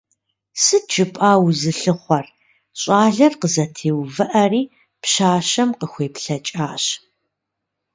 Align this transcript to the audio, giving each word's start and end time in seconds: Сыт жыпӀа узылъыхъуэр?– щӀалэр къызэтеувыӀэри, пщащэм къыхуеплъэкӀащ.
Сыт 0.63 0.85
жыпӀа 0.93 1.31
узылъыхъуэр?– 1.45 2.25
щӀалэр 2.79 3.33
къызэтеувыӀэри, 3.39 4.63
пщащэм 5.01 5.69
къыхуеплъэкӀащ. 5.79 6.83